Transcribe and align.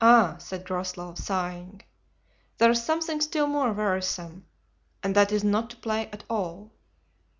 "Ah!" 0.00 0.36
said 0.38 0.64
Groslow, 0.64 1.14
sighing; 1.16 1.82
"there 2.58 2.70
is 2.70 2.84
something 2.84 3.20
still 3.20 3.48
more 3.48 3.72
wearisome, 3.72 4.46
and 5.02 5.16
that 5.16 5.32
is 5.32 5.42
not 5.42 5.70
to 5.70 5.76
play 5.78 6.08
at 6.12 6.22
all." 6.30 6.70